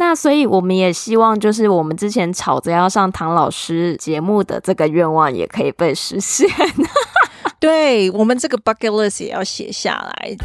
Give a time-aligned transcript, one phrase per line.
[0.00, 6.48] 那所以我们也希望，就是我们之前吵着要上唐老师节目的这个愿望，也可以被实现。
[7.60, 10.36] 对，我们这个 bucket list 也要写下来。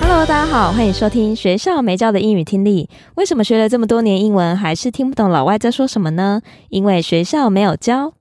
[0.00, 2.88] Hello，大家好，欢迎收听学校没教的英语听力。
[3.16, 6.40] 为什么学了这么多年英文，还是听不懂老外在说什么呢？
[6.70, 8.14] 因为学校没有教。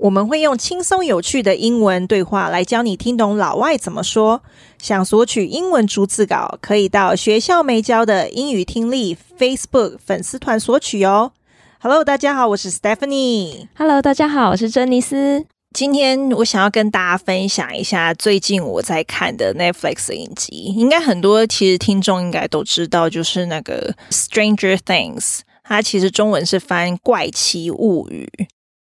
[0.00, 4.42] 我们会用轻松有趣的英文对话来教你听懂老外怎么说。
[4.78, 11.32] 想索取英文逐字稿，可以到学校没教的英语听力 Facebook 粉丝团索取哦。
[11.80, 13.68] Hello，大家好，我是 Stephanie。
[13.76, 15.44] Hello，大家好，我是珍妮斯。
[15.74, 20.72] 今天我想要跟大家分享一下最近我在看的 Netflix 影集。
[20.78, 28.26] 应该很多其实听众应该都知道，就是那个 Stranger Things，它其实中文是翻《怪奇物语》。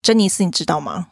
[0.02, 1.08] 珍妮斯，你知道吗？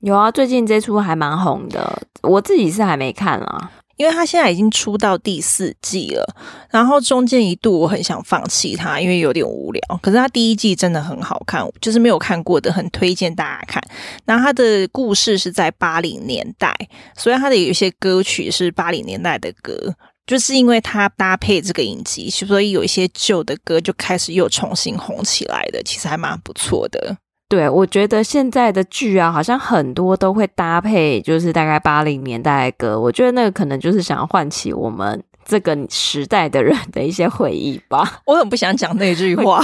[0.00, 6.24] 有啊，最近这出还蛮红的，我自己是还没看啊，因为他现在已经出到第四季了。
[6.70, 9.80] 然后中间一度我很想放弃它，因为有点无聊。
[10.02, 13.80] 可是他第一季真的很好看，就是没有看过的，很推荐大家看。
[14.24, 16.74] 然后他的故事是在八零年代，
[17.16, 19.94] 所以他的有一些歌曲是八零年代的歌，
[20.26, 27.18] 就是因为他搭配这个影集，所以有一些旧的歌就开始又重新红起来的，其实还蛮不错的。
[27.52, 32.98] 对，我觉得现在的剧啊，好像很多都会搭配，就是大概八零年代的歌。
[32.98, 38.20] 我觉得那个可能就是想要唤起我们这个时代的人的一些回忆吧。
[38.24, 39.62] 我很不想讲那句话，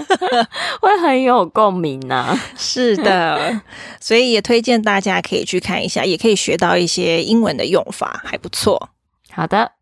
[0.80, 2.42] 会很有共鸣呢、啊。
[2.56, 3.60] 是的，
[4.00, 8.88] 所以也推荐大家可以去看一下，也可以学到一些英文的用法，还不错。
[9.30, 9.72] 好的。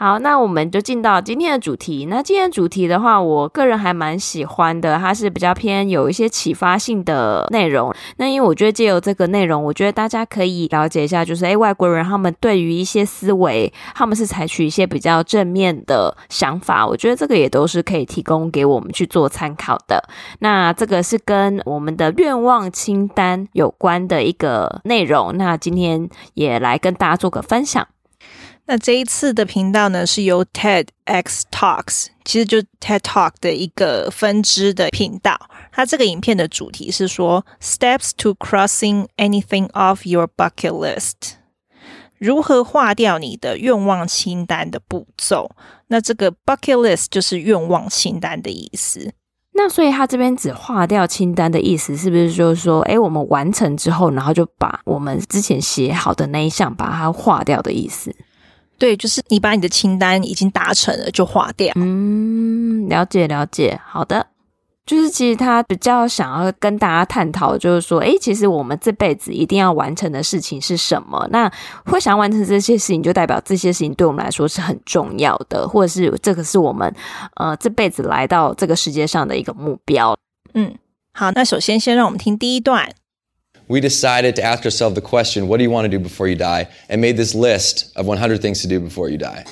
[0.00, 2.06] 好，那我们就进到今天的主题。
[2.06, 7.92] 那今天主题的话，我个人还蛮喜欢的，它是比较偏有一些启发性的内容。
[8.18, 16.86] 那因为我觉得借由这个内容，我觉得大家可以了解一下，就是诶，外国人他们对于一些思维，他们是采取一些比较正面的想法。
[16.86, 20.00] 我觉得这个也都是可以提供给我们去做参考的。
[20.38, 25.36] 那这个是跟我们的愿望清单有关的一个内容。
[25.36, 27.84] 那今天也来跟大家做个分享。
[28.70, 35.40] 那这一次的频道呢，是由 TEDx Talks，其实就 TED Talk 的一个分支的频道。
[35.72, 41.36] 它这个影片的主题是说 Steps to crossing anything off your bucket list，
[42.18, 45.50] 如何划掉你的愿望清单的步骤。
[45.86, 49.14] 那这个 bucket list 就是愿望清单的意思。
[49.54, 58.14] 那所以他这边只划掉清单的意思，是不是就是说，诶，我们完成之后，然后就把我们之前写好的那一项把它划掉的意思？
[58.78, 61.72] 对，就是你把你的清单已经达成了，就划掉。
[61.74, 63.80] 嗯，了解了解。
[63.84, 64.24] 好的，
[64.86, 71.28] 就是其实他比较想要跟大家探讨，就是说，诶，其实我们这辈子一定要完成的事情是什么？
[71.32, 71.50] 那
[71.86, 76.94] 会想完成这些事情，就代表这些事情对我们来说是很重要的，或者是这个是我们
[77.34, 80.16] 呃这辈子来到这个世界上的一个目标。
[80.54, 80.72] 嗯，
[81.12, 82.88] 好，那首先先让我们听第一段。
[83.68, 86.68] We decided to ask ourselves the question, what do you want to do before you die?
[86.88, 89.44] And made this list of 100 things to do before you die.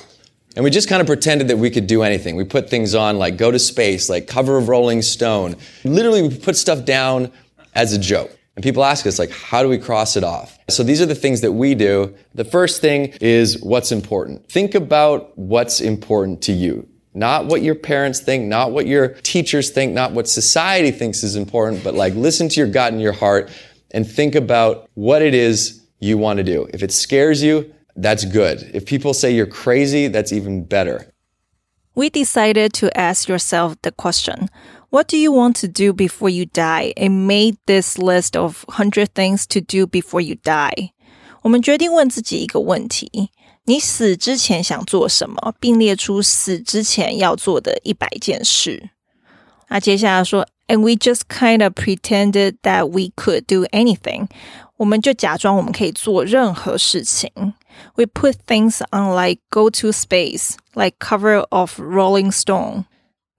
[0.55, 2.35] And we just kind of pretended that we could do anything.
[2.35, 5.55] We put things on like go to space, like cover of Rolling Stone.
[5.83, 7.31] Literally, we put stuff down
[7.75, 8.35] as a joke.
[8.55, 10.57] And people ask us, like, how do we cross it off?
[10.67, 12.15] So these are the things that we do.
[12.33, 14.49] The first thing is what's important.
[14.49, 16.87] Think about what's important to you.
[17.13, 21.35] Not what your parents think, not what your teachers think, not what society thinks is
[21.35, 23.51] important, but like listen to your gut and your heart
[23.90, 26.66] and think about what it is you want to do.
[26.72, 28.70] If it scares you, that's good.
[28.72, 31.12] If people say you're crazy, that's even better.
[31.94, 34.48] We decided to ask yourself the question,
[34.88, 36.94] what do you want to do before you die?
[36.96, 40.92] And made this list of 100 things to do before you die.
[41.42, 43.30] 我们决定问自己一个问题，
[43.64, 48.90] 你死之前想做什么，并列出死之前要做的一百件事。
[49.68, 50.46] 那接下来说。
[50.68, 54.28] And we just kind of pretended that we could do anything.
[54.78, 57.30] 我们就假装我们可以做任何事情。
[57.94, 62.84] We put things on like go to space, like cover of Rolling Stone.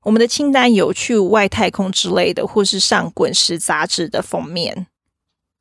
[0.04, 4.88] 我们的清单有去外太空之类的，或是上滚石杂志的封面。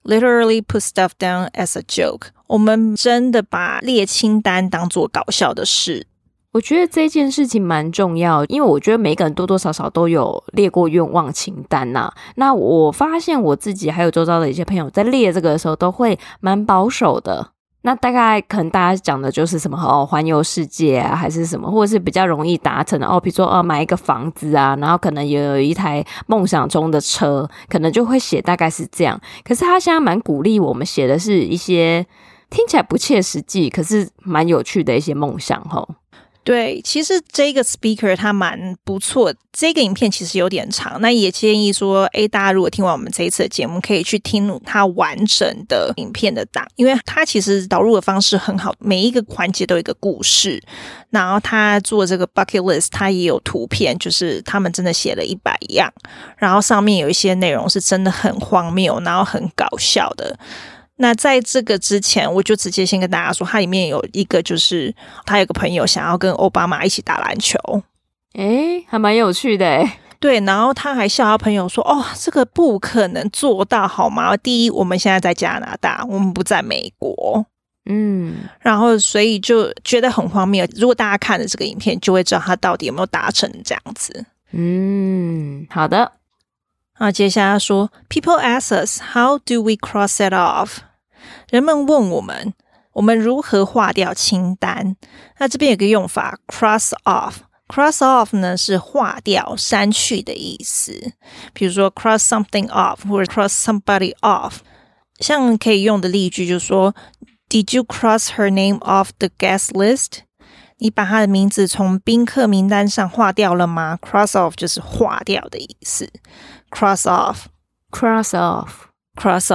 [0.05, 2.29] Literally put stuff down as a joke.
[2.49, 6.07] 我们真的把列清单当做搞笑的事。
[6.58, 12.12] 我觉得这件事情蛮重要，因为我觉得每个人多多少少都有列过愿望清单呐。
[12.34, 17.50] 那我发现我自己还有周遭的一些朋友在列这个的时候，都会蛮保守的。
[17.84, 29.22] 那大概可能大家讲的就是什么哦，环游世界啊，还是什么，或者是比较容易达成的哦，比如说哦，买一个房子啊，然后可能也有一台梦想中的车，可能就会写大概是这样。
[29.46, 32.04] 可是他现在蛮鼓励我们写的是一些。
[32.50, 35.86] 听起来不切实际，可是蛮有趣的一些梦想吼。
[36.48, 39.34] 对，其实这个 speaker 他蛮不错。
[39.52, 50.64] 这个影片其实有点长，那也建议说，哎，大家如果听完我们这一次的节目，可以去听他完整的影片的档，因为他其实导入的方式很好，每一个环节都有一个故事。
[51.10, 55.92] 然后他做这个 bucket list，他也有图片，就是他们真的写了一百样，
[56.38, 60.40] 然后上面有一些内容是真的很荒谬，然后很搞笑的。
[60.98, 64.94] 那在这个之前，我就直接先跟大家说，它里面有一个，就是
[65.26, 67.58] 他有个朋友想要跟奥巴马一起打篮球，
[68.34, 69.90] 诶，还蛮有趣的诶。
[70.20, 74.36] 对，然后他还笑他朋友说：“哦，这个不可能做到，好吗？
[74.36, 77.46] 第一，我们现在在加拿大，我们不在美国，
[77.86, 80.68] 嗯，然后所以就觉得很荒谬。
[80.76, 84.26] 如果大家看了这个影片，就会知道他到底有没有达成这样子。
[84.54, 86.14] 嗯，好的。
[86.98, 90.78] 那，接下来说，People ask us how do we cross it off？
[91.50, 92.54] 人们问我们，
[92.94, 94.96] 我们如何划掉清单？
[95.40, 97.36] 那这边有个用法，cross off。
[97.68, 101.14] cross off 呢是划掉、删去的意思。
[101.54, 104.60] 比如说，cross something off 或者 cross somebody off。
[105.20, 106.96] 像可以用的例句就是说
[107.50, 110.20] ，Did you cross her name off the guest list？
[110.78, 116.10] 你把她的名字从宾客名单上划掉了吗？cross off 就是划掉的意思。
[116.70, 119.48] cross off，cross off，cross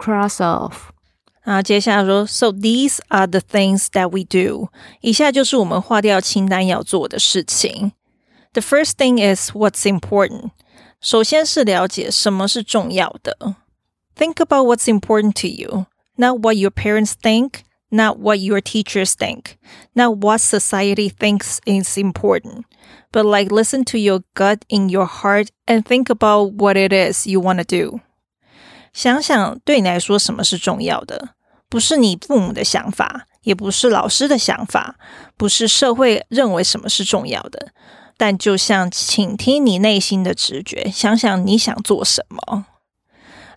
[0.00, 0.90] off，cross off。
[1.44, 4.70] 啊，接下来说，So these are the things that we do。
[5.00, 7.92] 以下就是我们划掉清单要做的事情。
[8.52, 10.50] The first thing is what's important。
[11.00, 13.56] 首先是了解什么是重要的。
[14.16, 15.86] Think about what's important to you,
[16.16, 19.56] not what your parents think, not what your teachers think,
[19.92, 22.64] not what society thinks is important,
[23.12, 27.26] but like listen to your gut in your heart and think about what it is
[27.26, 28.00] you want to do.
[28.93, 31.29] 想想对你来说什么是重要的，
[31.69, 34.97] 不是你父母的想法，也不是老师的想法，
[35.37, 37.69] 不是社会认为什么是重要的，
[38.17, 42.65] 但就像倾听你内心的直觉，想想你想做什么。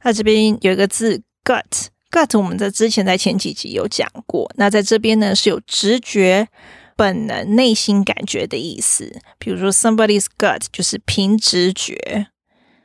[0.04, 6.46] 那这边有一个字 gut，gut 我们在之前在前几集有讲过，那在这边呢是有直觉、
[6.94, 9.20] 本能、内心感觉的意思。
[9.38, 12.28] 比如说 somebody's gut 就是凭直觉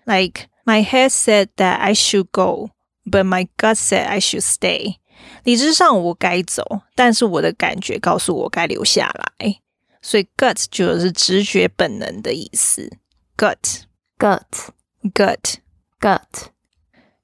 [0.05, 0.49] ，like。
[0.68, 2.70] My head said that I should go,
[3.04, 4.96] but my gut said I should stay.
[5.44, 9.60] 理智上我该走，但是我的感觉告诉我该留下来。
[10.02, 12.98] 所以 gut 就是直觉本能的意思。
[13.36, 13.84] gut,
[14.18, 14.70] gut,
[15.14, 15.56] gut,
[16.00, 16.48] gut.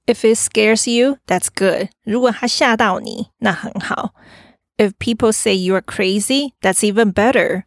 [0.07, 1.91] If it scares you, that's good.
[2.05, 4.15] 如果它吓到你，那很好。
[4.77, 7.65] If people say you are crazy, that's even better.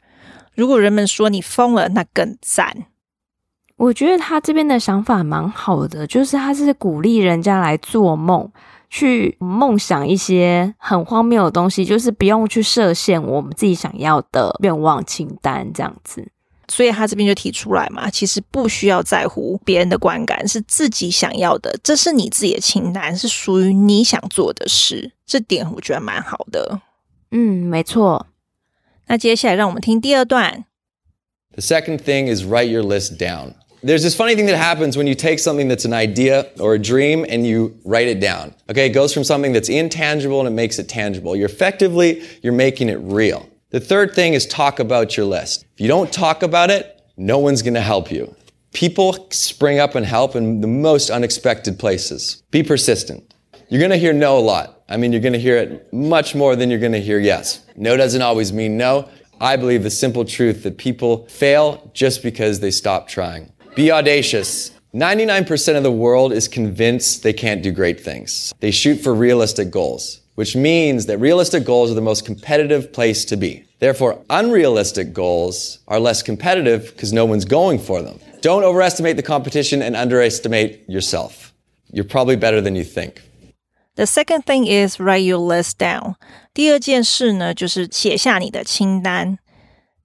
[0.56, 2.88] 如果人们说你疯了，那更赞。
[3.79, 8.51] 我觉得他这边的想法蛮好的，就是他是鼓励人家来做梦，
[8.91, 16.27] 去梦想一些很荒谬的东西，就是不用去设限我们自己想要的愿望清单这样子。
[16.67, 26.81] 所以他这边就提出来嘛，其实不需要在乎别人的观感，是自己想要的，这是你自己的清单，是属于你想做的事，这点我觉得蛮好的。
[27.31, 28.27] 嗯，没错。
[29.07, 30.65] 那接下来让我们听第二段。
[31.53, 33.55] The second thing is write your list down.
[33.81, 36.79] There's this funny thing that happens when you take something that's an idea or a
[36.79, 38.55] dream and you write it down.
[38.69, 41.37] Okay, it goes from something that's intangible and it makes it tangible.
[41.37, 43.49] You're effectively, you're making it real.
[43.71, 45.65] The third thing is talk about your list.
[45.75, 48.35] If you don't talk about it, no one's gonna help you.
[48.73, 52.43] People spring up and help in the most unexpected places.
[52.51, 53.33] Be persistent.
[53.69, 54.83] You're gonna hear no a lot.
[54.89, 57.65] I mean, you're gonna hear it much more than you're gonna hear yes.
[57.77, 59.09] No doesn't always mean no.
[59.41, 63.53] I believe the simple truth that people fail just because they stop trying.
[63.78, 64.72] Be audacious.
[64.94, 68.54] 99% of the world is convinced they can't do great things.
[68.60, 73.26] They shoot for realistic goals, which means that realistic goals are the most competitive place
[73.26, 73.66] to be.
[73.80, 78.20] Therefore, unrealistic goals are less competitive because no one's going for them.
[78.42, 81.54] Don't overestimate the competition and underestimate yourself.
[81.92, 83.22] You're probably better than you think.
[83.96, 86.16] The second thing is write your list down.
[86.54, 89.38] 第二件事呢，就是写下你的清单。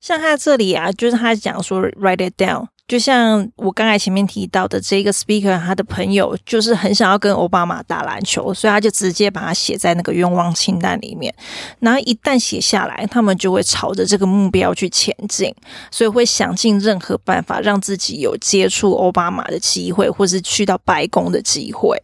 [0.00, 2.68] 像他这里啊，就是他讲说 write it down。
[2.88, 11.32] 就像我刚才前面提到的，这个 speaker 他的朋友就是很想要跟奥巴马打篮球，所以他就直接把它写在那个愿望清单里面。
[11.78, 15.54] 然后一旦写下来，他们就会朝着这个目标去前进，
[15.90, 21.96] 所以会想尽任何办法让自己有接触奥巴马的机会，或是去到白宫的机会。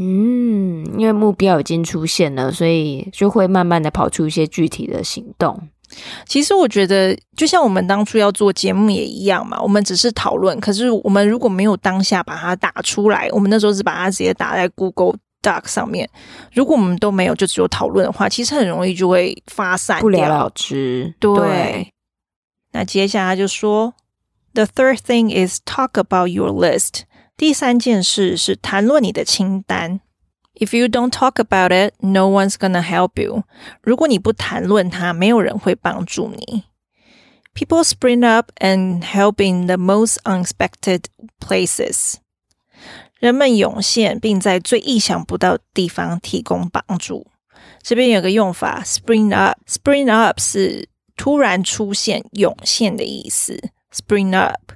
[0.00, 5.60] 嗯，因为目标已经出现了，所以就会慢慢的跑出一些具体的行动。
[6.26, 10.60] 其实我觉得，就像我们当初要做节目也一样嘛，我们只是讨论。
[10.60, 16.08] 可是我们如果没有当下把它打出来，我们那时候是把它直接打在 Google Doc 上面。
[16.52, 21.12] 如果我们都没有，就只有讨论的话，其实很容易就会发散，不了了之。
[21.18, 21.34] 对。
[21.34, 21.92] 对。
[22.72, 23.94] 那接下来就说
[24.52, 27.04] ，The third thing is talk about your list。
[27.37, 30.01] 第三件事是谈论你的清单。
[30.55, 33.43] If you don't talk about it, no one's gonna help you.
[33.81, 36.63] 如果你不谈论它，没有人会帮助你。
[37.55, 41.05] People spring up and help in the most unexpected
[41.39, 42.15] places.
[43.19, 47.27] 人们涌现，并在最意想不到的地方提供帮助。
[47.81, 53.71] 这边有个用法，spring up。spring up 是突然出现、涌现的意思。
[53.91, 54.71] spring up,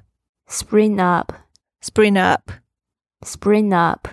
[0.48, 1.34] spring up,
[1.83, 2.51] Spring up,
[3.21, 4.09] spring up。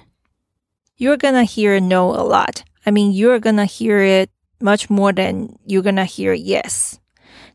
[0.97, 2.61] You're gonna hear no a lot.
[2.85, 4.29] I mean, you're gonna hear it
[4.61, 6.93] much more than you're gonna hear yes.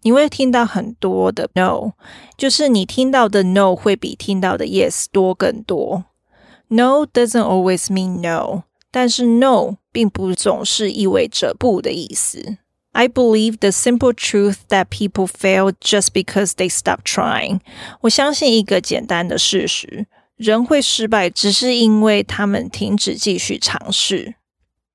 [0.03, 1.93] 你会听到很多的 no，
[2.37, 6.05] 就是你听到的 no 会比听到的 yes 多更多。
[6.69, 12.59] No doesn't always mean no，但是 no 并不总是意味着不的意思。
[12.94, 17.60] I believe the simple truth that people fail just because they stop trying。
[18.02, 24.36] 我相信一个简单的事实：人会失败，只是因为他们停止继续尝试。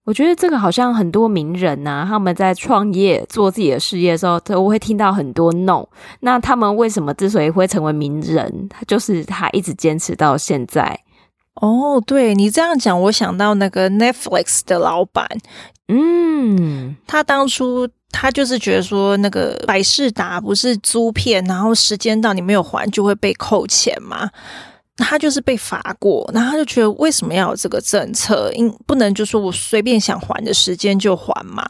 [0.05, 5.85] 我觉得这个好像很多名人呐、啊，他们在创业做自己的事业的时候，都会听到很多 no。
[6.21, 11.01] 那他们为什么之所以会成为名人，就是他一直坚持到现在。
[11.61, 15.27] 哦，对，你这样讲，我想到那个 Netflix 的老板。
[15.89, 24.31] 嗯，他当初他就是觉得说，那个百事达不是租片，然后时间到你没有还就会被扣钱嘛。
[24.97, 28.51] 他就是被罚过，然后他就觉得为什么要有这个政策？
[28.55, 31.69] 因不能就说我随便想还的时间就还嘛。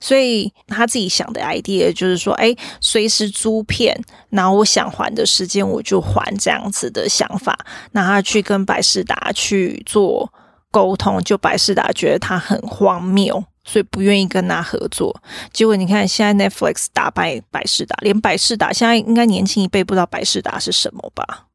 [0.00, 3.98] 所以他自己想的 idea 就是说，哎，随时租片，
[4.30, 7.58] 然后我想还的时间我就还这样子的想法。
[7.92, 10.32] 那他去跟百视达去做
[10.70, 13.44] 沟通，就百视达觉得他很荒谬。
[13.66, 15.18] 所以不愿意跟他合作，
[15.50, 21.46] 结果你看，现在 Netflix 打败百视达，连百视达现在应该年轻一辈不知道百视达是什么吧？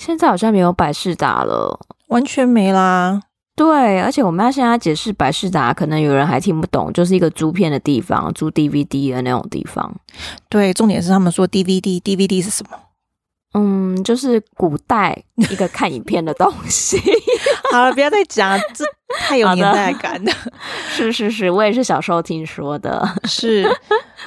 [0.00, 3.20] 现在好像没有百事达了，完全没啦。
[3.54, 9.94] 对，而且我们要现在解释百事达，可能有人还听不懂，就是一个租片的地方，租 DVD 的那种地方。
[10.48, 12.78] 对，重点是他们说 DVD，DVD 是什么？
[13.52, 16.98] 嗯，就是古代一个看影片的东西。
[17.70, 18.86] 好了，不要再讲，这
[19.18, 20.32] 太有年代感了。
[20.96, 23.06] 是是是，我也是小时候听说的。
[23.28, 23.68] 是，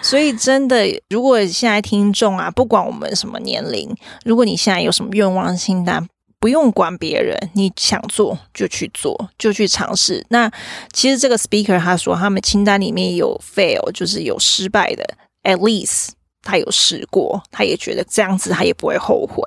[0.04, 3.90] 所以真的，如果现在听众啊，不管我们什么年龄，
[4.24, 6.08] 如果你现在有什么愿望清单，
[6.40, 10.24] 不用管别人，你想做就去做，就去尝试。
[10.30, 10.52] 那
[10.92, 15.04] 其实这个 speaker 他说，他们清单里面有 fail，就是有失败的
[15.44, 16.10] ，at least。
[16.46, 19.42] 他有试过，他也觉得这样子他也不会后悔。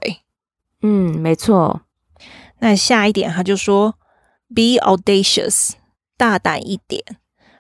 [0.81, 1.83] 嗯，没错。
[2.61, 3.97] 那下一点，他就说
[4.55, 5.73] ，be audacious，
[6.17, 7.05] 大胆一点。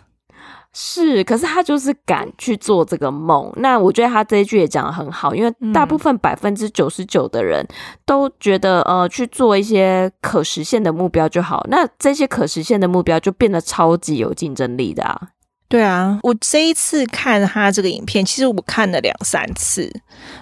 [0.74, 3.52] 是，可是他就是敢去做这个梦。
[3.56, 7.66] 那我觉得他这一句也讲得很好，因为大部分百分之九十九的人
[8.06, 11.66] 都觉得，呃，去做一些可实现的目标就好。
[11.68, 15.20] 那这些可实现的目标就变得超级有竞争力的啊。
[15.68, 19.90] 对啊，我这一次看他这个影片，其实我看了两三次，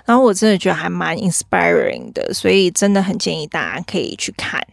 [0.04, 4.64] 然后我真的觉得还蛮 inspiring 的，所以真的很建议大家可以去看。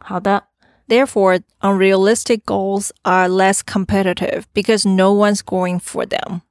[0.00, 0.44] 好的。
[0.87, 6.41] Therefore, unrealistic goals are less competitive because no one's going for them.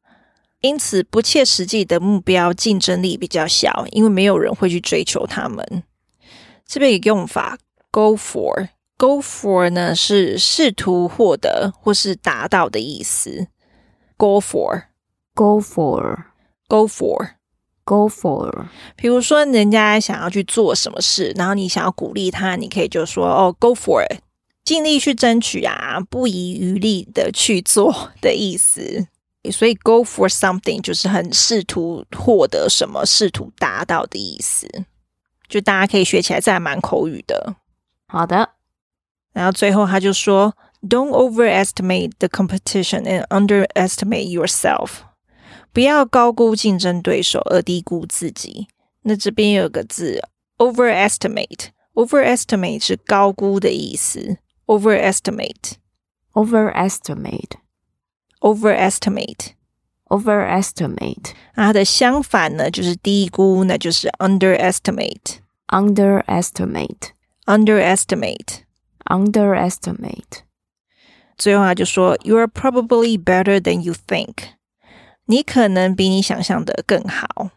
[0.63, 5.83] 因此，不切实际的目标竞争力比较小，因为没有人会去追求他们。
[6.67, 7.59] 这边有个用法，
[7.91, 13.49] go for，go for 呢是试图获得或是达到的意思。
[14.17, 18.67] Go for，go for，go for，go for。
[18.97, 24.21] 比如说，人家想要去做什么事，然后你想要鼓励他，你可以就说：“哦，go for it。”
[24.66, 29.08] 尽力去争取啊，不遗余力的去做的意思。
[29.52, 34.68] 所以 go for something 就是很试图获得什么，试图达到的意思。
[35.48, 37.58] 就大家可以学起来，这还蛮口语的。
[38.08, 38.54] 好的，
[39.34, 44.90] 然后最后他就说：“Don't overestimate the competition and underestimate yourself。”
[45.72, 48.68] 不要高估竞争对手而低估自己。
[49.04, 50.20] 那这边有个字
[50.58, 54.40] overestimate，overestimate 是高估的意思。
[54.67, 55.75] overestimate,
[56.33, 57.59] overestimate,
[58.41, 59.55] overestimate,
[60.09, 61.33] overestimate。
[61.55, 67.11] 那它的相反呢，就是低估，那就是 underestimate, underestimate,
[67.47, 68.63] underestimate,
[69.05, 70.45] underestimate。
[71.37, 74.35] 最后他就说，You are probably better than you think。
[75.25, 77.51] 你可能比你想象的更好。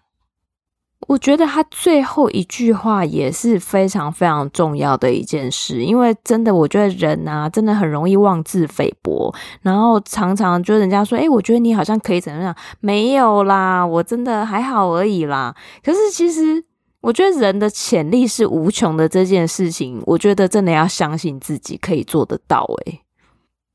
[1.07, 9.33] 我觉得他最后一句话也是非常非常重要的一件事，因为真的，我觉得人啊，真的很容易妄自菲薄，
[9.63, 12.55] 然后常常就人家说，诶，我觉得你好像可以怎么样？
[12.81, 15.55] 没有啦，我真的还好而已啦。
[15.85, 16.63] 可是其实，
[17.01, 22.65] 我觉得人的潜力是无穷的这件事情，我觉得真的要相信自己可以做得到。
[22.87, 23.01] 诶，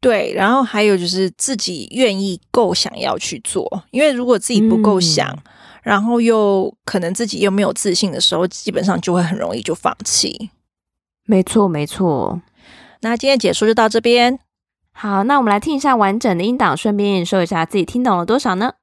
[0.01, 5.27] 对，然后还有就是自己愿意够想要去做，因为如果自己不够想。
[5.31, 5.39] 嗯
[5.83, 10.50] 然后又可能自己又没有自信的时候，基本上就会很容易就放弃。
[11.24, 12.40] 没错，没错。
[13.00, 14.38] 那今天解说就到这边。
[14.92, 18.74] 好，那我们来听一下完整的音档，顺便说一下自己听懂了多少呢？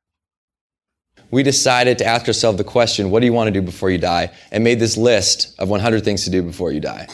[1.31, 3.97] We decided to ask ourselves the question, what do you want to do before you
[3.97, 4.29] die?
[4.51, 7.07] And made this list of 100 things to do before you die.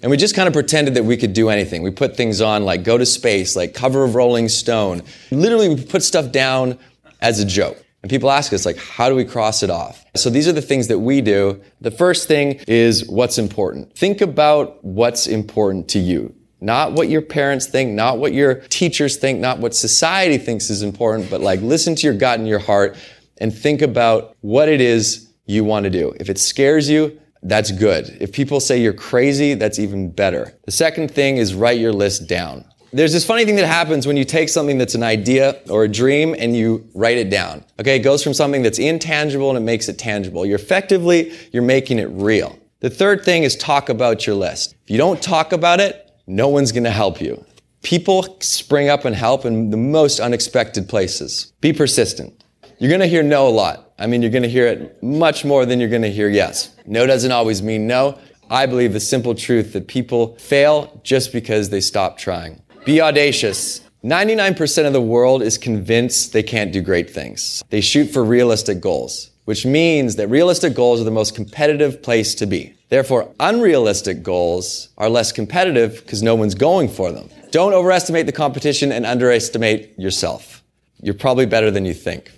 [0.00, 1.82] And we just kind of pretended that we could do anything.
[1.82, 5.02] We put things on like go to space, like cover of Rolling Stone.
[5.30, 6.78] Literally, we put stuff down
[7.20, 7.76] as a joke.
[8.03, 10.05] And people ask us, like, how do we cross it off?
[10.15, 11.61] So these are the things that we do.
[11.79, 13.97] The first thing is what's important.
[13.97, 16.35] Think about what's important to you.
[16.59, 20.81] Not what your parents think, not what your teachers think, not what society thinks is
[20.81, 22.97] important, but like listen to your gut and your heart
[23.37, 26.13] and think about what it is you want to do.
[26.19, 28.17] If it scares you, that's good.
[28.21, 30.53] If people say you're crazy, that's even better.
[30.63, 32.63] The second thing is write your list down.
[32.93, 35.87] There's this funny thing that happens when you take something that's an idea or a
[35.87, 37.65] dream and you write it down.
[37.79, 40.45] Okay, it goes from something that's intangible and it makes it tangible.
[40.45, 42.59] You're effectively, you're making it real.
[42.81, 44.75] The third thing is talk about your list.
[44.83, 47.43] If you don't talk about it, no one's gonna help you.
[47.81, 51.51] People spring up and help in the most unexpected places.
[51.61, 52.43] Be persistent.
[52.79, 53.93] You're going to hear no a lot.
[53.99, 56.75] I mean, you're going to hear it much more than you're going to hear yes.
[56.85, 58.19] No doesn't always mean no.
[58.49, 62.61] I believe the simple truth that people fail just because they stop trying.
[62.84, 63.80] Be audacious.
[64.04, 67.62] 99% of the world is convinced they can't do great things.
[67.70, 72.34] They shoot for realistic goals, which means that realistic goals are the most competitive place
[72.36, 72.74] to be.
[72.90, 77.28] Therefore, unrealistic goals are less competitive because no one's going for them.
[77.50, 80.62] Don't overestimate the competition and underestimate yourself.
[81.02, 82.30] You're probably better than you think.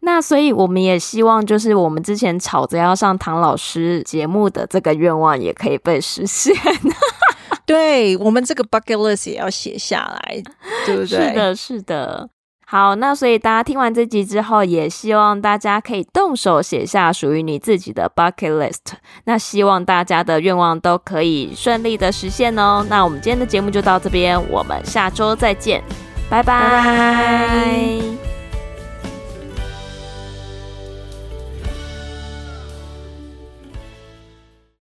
[0.00, 6.54] 那所以我们也希望，就是我们之前吵着要上唐老师节目的这个愿望，也可以被实现。
[7.73, 10.43] 对，我们这个 bucket list 也要写下来，
[10.85, 11.07] 对不对？
[11.07, 12.29] 是的，是的。
[12.65, 18.93] 好，那所以大家听完这集之后，也希望大家可以动手写下属于你自己的 bucket list。
[19.25, 22.85] 那希望大家的愿望都可以顺利的实现哦。
[22.89, 25.83] 那我们今天的节目就到这边，我们下周再见，
[26.29, 26.59] 拜拜。
[26.59, 28.32] 拜拜。